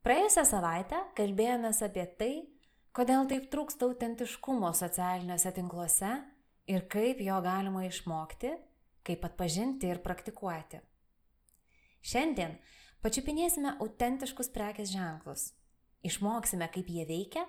[0.00, 2.32] Praėjusią savaitę kalbėjomės apie tai,
[2.96, 6.12] kodėl taip trūksta autentiškumo socialiniuose tinkluose
[6.72, 8.54] ir kaip jo galima išmokti,
[9.04, 10.80] kaip atpažinti ir praktikuoti.
[12.00, 12.56] Šiandien
[13.04, 15.50] pačiupinėsime autentiškus prekės ženklus,
[16.00, 17.44] išmoksime, kaip jie veikia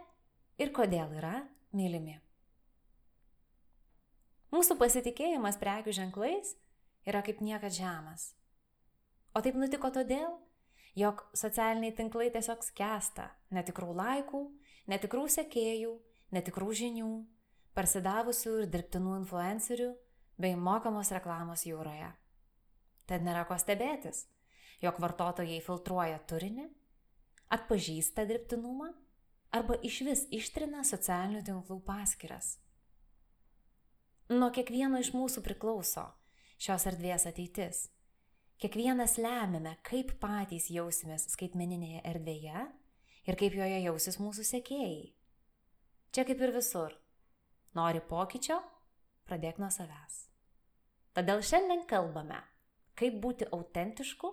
[0.60, 1.38] ir kodėl yra
[1.72, 2.20] mylimi.
[4.52, 6.58] Mūsų pasitikėjimas prekių ženklais
[7.08, 8.34] yra kaip niekad žemas.
[9.32, 10.34] O taip nutiko todėl,
[10.98, 14.42] jog socialiniai tinklai tiesiog skęsta netikrų laikų,
[14.92, 15.94] netikrų sekėjų,
[16.36, 17.12] netikrų žinių,
[17.78, 19.92] parsidavusių ir dirbtinų influencerių
[20.42, 22.12] bei mokamos reklamos jūroje.
[23.08, 24.26] Tad nėra ko stebėtis,
[24.84, 26.68] jog vartotojai filtruoja turinį,
[27.52, 28.92] atpažįsta dirbtinumą
[29.52, 32.58] arba iš vis ištrina socialinių tinklų paskiras.
[34.32, 36.06] Nuo kiekvieno iš mūsų priklauso
[36.62, 37.90] šios erdvės ateitis
[38.62, 42.68] Kiekvienas lemiame, kaip patys jausimės skaitmeninėje erdvėje
[43.26, 45.08] ir kaip joje jausis mūsų sekėjai.
[46.14, 46.94] Čia kaip ir visur.
[47.74, 48.60] Nori pokyčio?
[49.26, 50.28] Pradėk nuo savęs.
[51.18, 52.38] Todėl šiandien kalbame,
[52.94, 54.30] kaip būti autentišku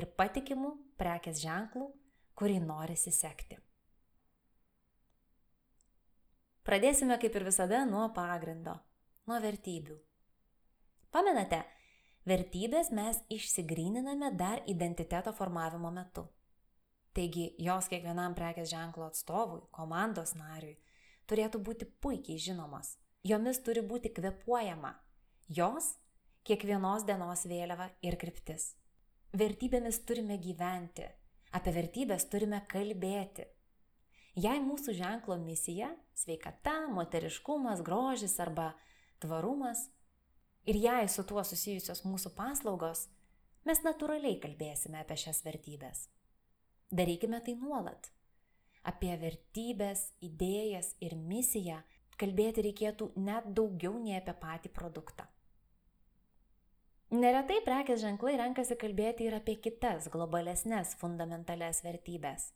[0.00, 1.90] ir patikimu prekės ženklų,
[2.40, 3.60] kurį norisi sekti.
[6.64, 8.80] Pradėsime kaip ir visada nuo pagrindo,
[9.28, 10.00] nuo vertybių.
[11.12, 11.66] Pamenate,
[12.26, 16.26] Vertybės mes išsigryniname dar identiteto formavimo metu.
[17.14, 20.76] Taigi jos kiekvienam prekės ženklo atstovui, komandos nariui
[21.28, 22.96] turėtų būti puikiai žinomos.
[23.26, 24.94] Jomis turi būti kvepuojama.
[25.48, 25.96] Jos-
[26.48, 28.74] kiekvienos dienos vėliava ir kryptis.
[29.32, 31.04] Vertybėmis turime gyventi,
[31.52, 33.44] apie vertybės turime kalbėti.
[34.34, 35.90] Jei mūsų ženklo misija-
[36.22, 38.74] sveikata, moteriškumas, grožis arba
[39.20, 39.88] tvarumas
[40.68, 43.06] ir jei su tuo susijusios mūsų paslaugos,
[43.64, 46.06] mes natūraliai kalbėsime apie šias vertybės.
[46.92, 48.10] Darykime tai nuolat.
[48.88, 51.82] Apie vertybės, idėjas ir misiją
[52.20, 55.26] kalbėti reikėtų net daugiau nei apie patį produktą.
[57.08, 62.50] Neretai prekės ženklai renkasi kalbėti ir apie kitas globalesnės fundamentales vertybės.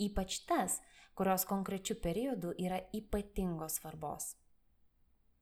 [0.00, 0.78] Ypač tas,
[1.14, 4.32] kurios konkrečių periodų yra ypatingos svarbos.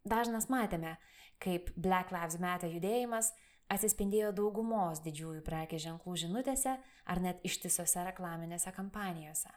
[0.03, 0.97] Dažnas matėme,
[1.43, 3.33] kaip Black Lives Matter judėjimas
[3.73, 9.53] atsispindėjo daugumos didžiųjų prekės ženklų žinutėse ar net ištisose reklaminėse kampanijose.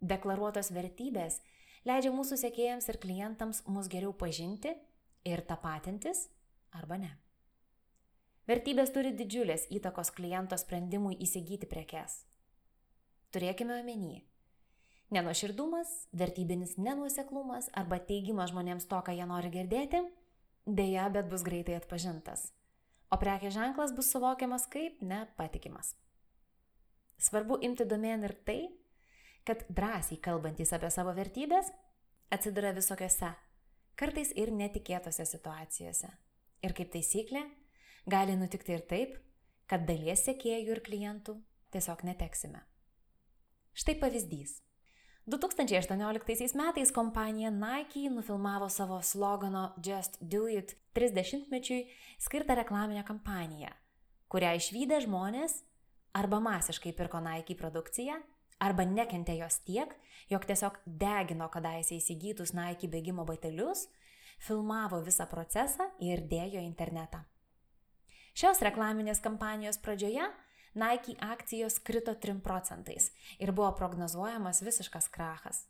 [0.00, 1.40] Deklaruotos vertybės
[1.88, 4.72] leidžia mūsų sekėjams ir klientams mus geriau pažinti
[5.28, 6.28] ir tapatintis
[6.76, 7.12] arba ne.
[8.48, 12.24] Vertybės turi didžiulės įtakos kliento sprendimui įsigyti prekes.
[13.30, 14.24] Turėkime omeny,
[15.10, 20.04] Nenuoširdumas, vertybinis nenuoseklumas arba teigimas žmonėms to, ką jie nori girdėti,
[20.66, 22.50] dėja, bet bus greitai atpažintas.
[23.10, 25.94] O prekės ženklas bus suvokiamas kaip nepatikimas.
[27.20, 28.60] Svarbu imti domėn ir tai,
[29.44, 31.72] kad drąsiai kalbantys apie savo vertybės
[32.30, 33.32] atsiduria visokiose,
[33.98, 36.10] kartais ir netikėtose situacijose.
[36.62, 37.42] Ir kaip taisyklė,
[38.08, 39.16] gali nutikti ir taip,
[39.66, 41.36] kad dalies sekėjų ir klientų
[41.74, 42.62] tiesiog neteksime.
[43.74, 44.58] Štai pavyzdys.
[45.26, 51.86] 2018 metais kompanija Nike nufilmavo savo slogano Just Do It 30-mečiui
[52.18, 53.68] skirtą reklaminę kampaniją,
[54.28, 55.60] kurią išvykę žmonės
[56.12, 58.16] arba masiškai pirko Nike produkciją,
[58.58, 59.92] arba nekentė jos tiek,
[60.30, 63.86] jog tiesiog degino kadaise įsigytus Nike bėgimo batelius,
[64.40, 67.22] filmavo visą procesą ir dėjo internetą.
[68.34, 70.26] Šios reklaminės kampanijos pradžioje
[70.74, 75.66] Nike akcijos krito 3 procentais ir buvo prognozuojamas visiškas krachas.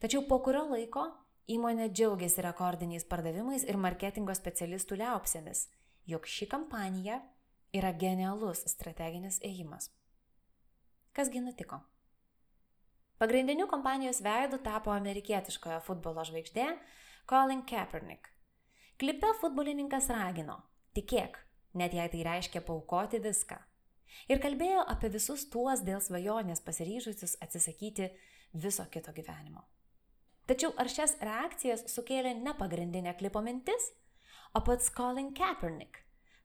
[0.00, 1.04] Tačiau po kurio laiko
[1.46, 5.68] įmonė džiaugiasi rekordiniais pardavimais ir marketingo specialistų liaupsėmis,
[6.10, 7.20] jog ši kampanija
[7.72, 9.92] yra genialus strateginis ėjimas.
[11.14, 11.78] Kasgi nutiko?
[13.22, 16.66] Pagrindiniu kompanijos veidu tapo amerikietiškojo futbolo žvaigždė
[17.30, 18.26] Colin Kaepernick.
[18.98, 20.64] Klipe futbolininkas ragino-
[20.98, 21.38] tikėk,
[21.74, 23.71] net jei tai reiškia paukoti viską
[24.28, 28.10] ir kalbėjo apie visus tuos dėl svajonės pasiryžusius atsisakyti
[28.52, 29.64] viso kito gyvenimo.
[30.46, 33.92] Tačiau ar šias reakcijas sukėlė ne pagrindinė klipo mintis,
[34.52, 36.02] o pats Colin Kaepernick,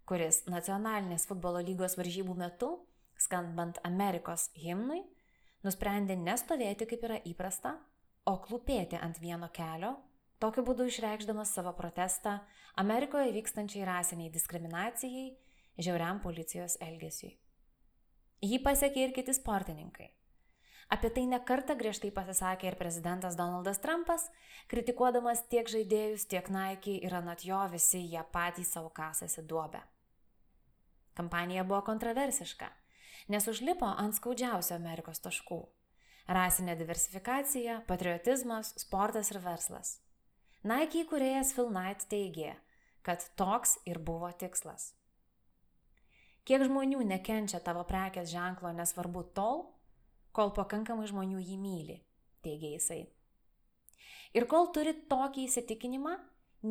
[0.08, 2.69] kuris nacionalinės futbolo lygos varžybų metu,
[3.18, 5.02] skambant Amerikos himnui,
[5.66, 7.74] nusprendė nestovėti kaip yra įprasta,
[8.28, 9.96] o klūpėti ant vieno kelio,
[10.40, 12.38] tokiu būdu išreikšdamas savo protestą
[12.78, 15.31] Amerikoje vykstančiai rasiniai diskriminacijai,
[15.81, 17.34] žiauriam policijos elgesiui.
[18.38, 20.12] Jį pasiekė ir kiti sportininkai.
[20.94, 24.28] Apie tai nekarta griežtai pasisakė ir prezidentas Donaldas Trumpas,
[24.69, 29.81] kritikuodamas tiek žaidėjus, tiek Nike ir anot jo visi jie patys savo kasasi duobę.
[31.18, 32.69] Kampanija buvo kontroversiška,
[33.34, 35.60] nes užlipo ant skaudžiausio Amerikos taškų-
[36.38, 39.98] rasinė diversifikacija, patriotizmas, sportas ir verslas.
[40.63, 42.56] Nike įkūrėjas Phil Knight teigė,
[43.01, 44.94] kad toks ir buvo tikslas.
[46.47, 49.65] Kiek žmonių nekenčia tavo prekės ženklo nesvarbu tol,
[50.31, 51.97] kol pakankamai žmonių jį myli,
[52.45, 53.01] teigia jisai.
[54.38, 56.13] Ir kol turi tokį įsitikinimą,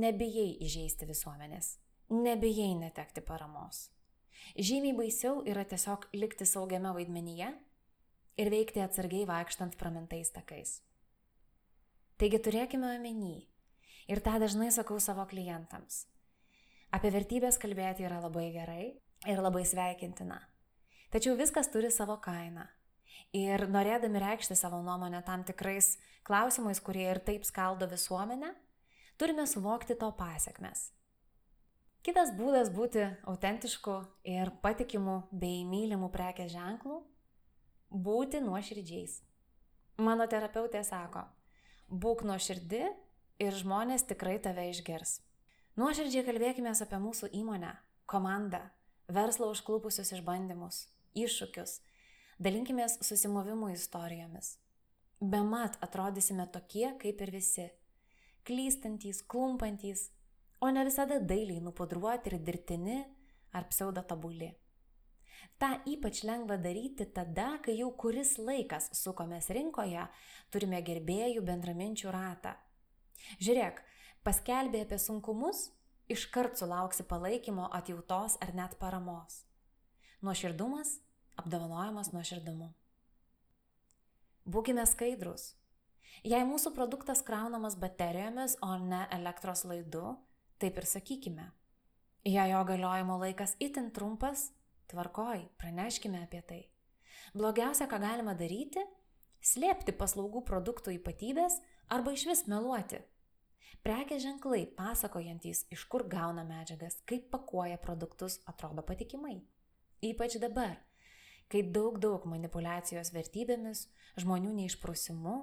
[0.01, 1.75] nebijai įžeisti visuomenės,
[2.13, 3.91] nebijai netekti paramos.
[4.57, 7.51] Žymiai baisiau yra tiesiog likti saugiame vaidmenyje
[8.41, 10.79] ir veikti atsargiai vaikštant pramintais takais.
[12.17, 13.43] Taigi turėkime omeny,
[14.09, 16.07] ir tą dažnai sakau savo klientams.
[16.97, 18.85] Apie vertybės kalbėti yra labai gerai
[19.29, 20.39] ir labai sveikintina.
[21.13, 22.63] Tačiau viskas turi savo kainą.
[23.37, 28.55] Ir norėdami reikšti savo nuomonę tam tikrais klausimais, kurie ir taip skaldo visuomenę,
[29.21, 30.87] turime suvokti to pasiekmes.
[32.07, 33.99] Kitas būdas būti autentišku
[34.33, 37.03] ir patikimu bei mylimu prekės ženklu-
[38.09, 39.21] būti nuoširdžiais.
[39.99, 41.29] Mano terapeutė sako,
[41.93, 42.85] būk nuoširdi
[43.39, 45.26] ir žmonės tikrai tave išgers.
[45.77, 47.75] Nuoširdžiai kalbėkime apie mūsų įmonę,
[48.09, 48.63] komandą,
[49.13, 51.81] verslo užklupusius išbandymus, iššūkius
[52.37, 54.59] Dalinkimės susimovimų istorijomis.
[55.21, 57.65] Bemat atrodysime tokie kaip ir visi.
[58.45, 60.11] Klystantys, klumpantys,
[60.61, 62.99] o ne visada dailiai nupudruoti ir dirbtini
[63.57, 64.51] ar pseudotabuli.
[65.57, 70.05] Ta ypač lengva daryti tada, kai jau kuris laikas sukomės rinkoje,
[70.53, 72.53] turime gerbėjų bendraminčių ratą.
[73.41, 73.81] Žiūrėk,
[74.27, 75.69] paskelbė apie sunkumus,
[76.11, 79.45] iškart sulauksi palaikymo, atjautos ar net paramos.
[80.27, 80.97] Nuoširdumas
[81.39, 82.73] apdovanojamas nuoširdumu.
[84.47, 85.55] Būkime skaidrus.
[86.27, 90.17] Jei mūsų produktas kraunamas baterijomis, o ne elektros laidu,
[90.63, 91.51] taip ir sakykime.
[92.27, 94.49] Jei jo galiojimo laikas itin trumpas,
[94.91, 96.63] tvarkoj, praneškime apie tai.
[97.37, 98.83] Blogiausia, ką galima daryti-
[99.51, 103.03] slėpti paslaugų produktų ypatybės arba iš vis meluoti.
[103.87, 109.37] Prekės ženklai pasakojantys, iš kur gauna medžiagas, kaip pakuoja produktus, atrodo patikimai.
[110.03, 110.73] Ypač dabar,
[111.47, 113.85] kai daug daug manipulacijos vertybėmis,
[114.19, 115.37] žmonių neišprusimu,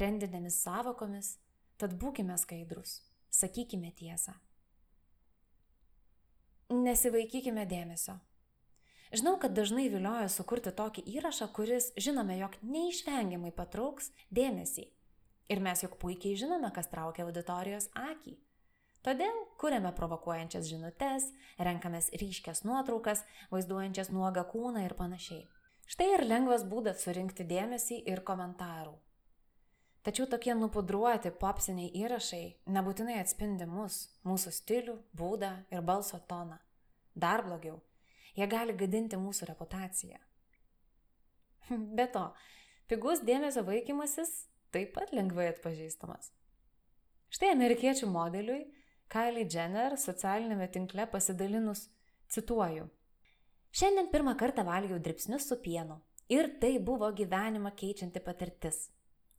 [0.00, 1.34] trendinėmis savokomis,
[1.76, 3.02] tad būkime skaidrus,
[3.36, 4.32] sakykime tiesą.
[6.72, 8.14] Nesivaikykime dėmesio.
[9.12, 14.88] Žinau, kad dažnai vilioja sukurti tokį įrašą, kuris žinome, jog neišvengiamai patrauks dėmesį.
[15.50, 18.36] Ir mes juk puikiai žinome, kas traukia auditorijos akį.
[19.02, 25.46] Todėl kuriame provokuojančias žinutės, renkamės ryškias nuotraukas, vaizduojančias nuogą kūną ir panašiai.
[25.90, 28.92] Štai ir lengvas būdas surinkti dėmesį ir komentarų.
[30.06, 36.60] Tačiau tokie nupudruoti popsiniai įrašai nebūtinai atspindi mus, mūsų stilių, būdą ir balso toną.
[37.16, 37.80] Dar blogiau,
[38.36, 40.20] jie gali gadinti mūsų reputaciją.
[41.98, 42.28] Be to,
[42.88, 46.30] pigus dėmesio vaikymasis taip pat lengvai atpažįstamas.
[47.30, 48.62] Štai amerikiečių modeliui
[49.10, 51.88] Kylie Jenner socialinėme tinkle pasidalinus,
[52.30, 52.86] cituoju.
[53.74, 55.98] Šiandien pirmą kartą valgiau dripsnius su pienu
[56.30, 58.88] ir tai buvo gyvenimą keičianti patirtis.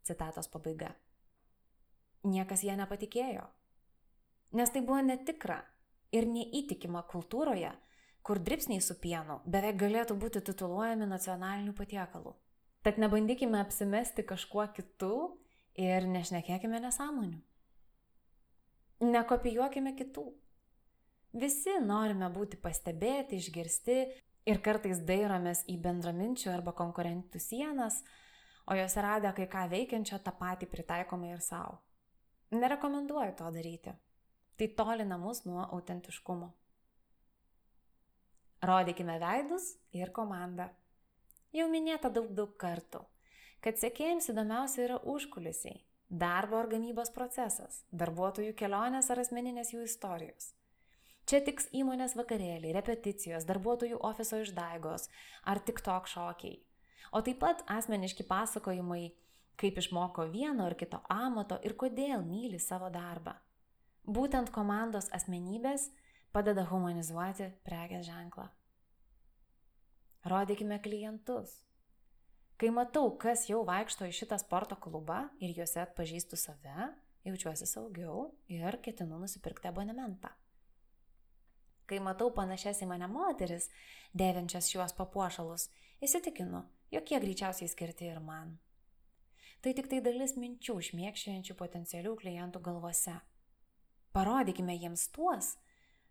[0.03, 0.91] Citatos pabaiga.
[2.27, 3.45] Niekas ją nepatikėjo.
[4.59, 5.61] Nes tai buvo netikra
[6.11, 7.71] ir neįtikima kultūroje,
[8.21, 12.35] kur dripsniai su pienu beveik galėtų būti tituluojami nacionaliniu patiekalu.
[12.81, 15.13] Tad nebandykime apsimesti kažkuo kitu
[15.77, 17.37] ir nešnekėkime nesąmonių.
[19.01, 20.25] Nekopijuokime kitų.
[21.41, 23.97] Visi norime būti pastebėti, išgirsti
[24.49, 28.01] ir kartais dairomės į bendraminčių arba konkurentų sienas,
[28.65, 31.79] o jos radę kai ką veikiančio tą patį pritaikome ir savo.
[32.51, 33.93] Nerekomenduoju to daryti.
[34.57, 36.51] Tai tolina mus nuo autentiškumo.
[38.61, 40.67] Rodykime veidus ir komandą.
[41.51, 43.01] Jau minėta daug daug kartų,
[43.59, 45.81] kad sekėjams įdomiausia yra užkulisiai
[46.11, 50.53] darbo ar gamybos procesas, darbuotojų kelionės ar asmeninės jų istorijos.
[51.27, 55.07] Čia tiks įmonės vakarėliai, repeticijos, darbuotojų ofiso išdaigos
[55.47, 56.57] ar tik tok šokiai.
[57.11, 59.11] O taip pat asmeniški pasakojimai,
[59.59, 63.35] kaip išmoko vieno ar kito amato ir kodėl myli savo darbą.
[64.07, 65.89] Būtent komandos asmenybės
[66.31, 68.49] padeda humanizuoti prekės ženklą.
[70.25, 71.63] Rodykime klientus.
[72.61, 76.91] Kai matau, kas jau vaikšto į šitą sporto klubą ir juose atpažįstu save,
[77.25, 80.29] jaučiuosi saugiau ir ketinu nusipirkti abonementą.
[81.89, 83.71] Kai matau panašias į mane moteris,
[84.13, 85.71] dėvinčias šiuos papuošalus,
[86.05, 86.61] įsitikinu,
[86.93, 88.59] jog jie greičiausiai skirti ir man.
[89.65, 93.17] Tai tik tai dalis minčių šmėkščiančių potencialių klientų galvose.
[94.13, 95.55] Parodykime jiems tuos,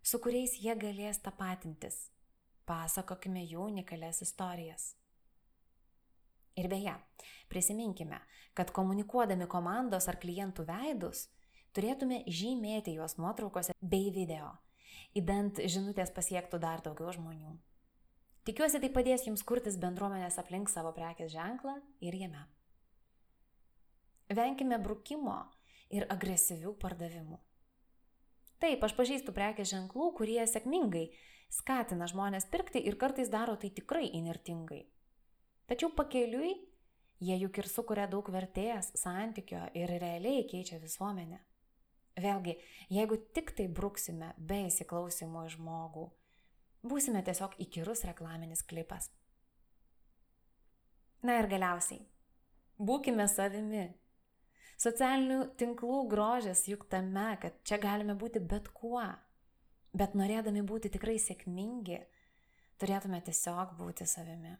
[0.03, 2.09] su kuriais jie galės tapatintis.
[2.69, 4.95] Pasakokime jų unikalias istorijas.
[6.59, 6.93] Ir beje,
[7.49, 8.19] prisiminkime,
[8.55, 11.29] kad komunikuodami komandos ar klientų veidus,
[11.77, 14.53] turėtume žymėti juos nuotraukose bei video,
[15.17, 17.55] įdant žinutės pasiektų dar daugiau žmonių.
[18.49, 22.43] Tikiuosi tai padės jums kurtis bendruomenės aplink savo prekės ženklą ir jame.
[24.31, 25.43] Venkime brukimo
[25.91, 27.39] ir agresyvių pardavimų.
[28.61, 31.09] Taip, aš pažįstu prekės ženklų, kurie sėkmingai
[31.51, 34.85] skatina žmonės pirkti ir kartais daro tai tikrai inertingai.
[35.71, 36.55] Tačiau pakeliui
[37.21, 41.41] jie juk ir sukuria daug vertės, santykio ir realiai keičia visuomenę.
[42.21, 42.57] Vėlgi,
[42.93, 46.09] jeigu tik tai bruksime be įsiklausimo į žmogų,
[46.83, 49.11] būsime tiesiog įkyrus reklaminis klipas.
[51.23, 52.01] Na ir galiausiai,
[52.81, 53.91] būkime savimi.
[54.81, 59.05] Socialinių tinklų grožės juk tame, kad čia galime būti bet kuo,
[59.97, 61.99] bet norėdami būti tikrai sėkmingi,
[62.81, 64.57] turėtume tiesiog būti savimi.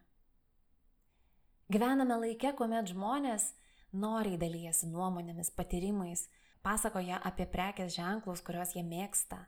[1.71, 3.53] Gyvename laike, kuomet žmonės
[3.91, 6.27] noriai dalyjasi nuomonėmis, patyrimais,
[6.63, 9.45] pasakoja apie prekės ženklus, kuriuos jie mėgsta,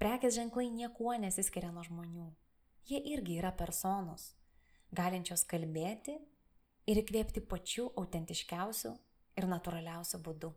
[0.00, 2.30] Prekės ženklai niekuo nesiskiria nuo žmonių.
[2.88, 4.30] Jie irgi yra personos,
[4.96, 6.14] galinčios kalbėti
[6.88, 8.94] ir įkvėpti pačiu autentiškiausiu
[9.36, 10.54] ir natūraliausiu būdu.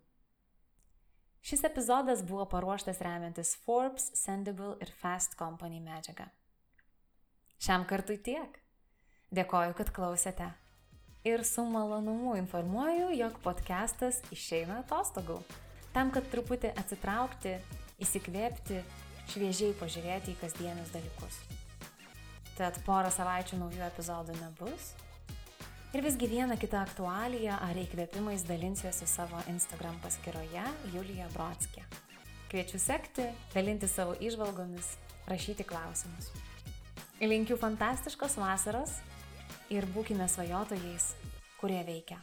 [1.43, 6.29] Šis epizodas buvo paruoštas remiantis Forbes, Sendable ir Fast Company medžiaga.
[7.59, 8.55] Šiam kartui tiek.
[9.35, 10.47] Dėkoju, kad klausėte.
[11.27, 15.41] Ir su malonumu informuoju, jog podcastas išeina atostogų.
[15.91, 17.57] Tam, kad truputį atsitraukti,
[18.07, 18.79] įsikvėpti
[19.33, 21.41] šviežiai pažiūrėti į kasdienius dalykus.
[22.55, 24.93] Tad porą savaičių naujų epizodų nebus.
[25.93, 31.83] Ir visgi vieną kitą aktualiją ar įkvėpimais dalinsiuosi savo Instagram paskyroje Julija Brodskė.
[32.49, 34.89] Kviečiu sekti, dalinti savo išvalgomis,
[35.29, 36.31] rašyti klausimus.
[37.21, 38.97] Linkiu fantastiškos vasaros
[39.69, 41.11] ir būkime svajotojais,
[41.61, 42.17] kurie veikia.